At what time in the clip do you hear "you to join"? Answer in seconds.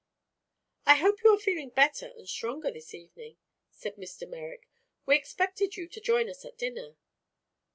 5.77-6.27